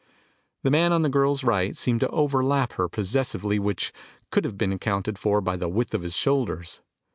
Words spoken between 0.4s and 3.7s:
The man on the girl's right seemed to overlap her possessively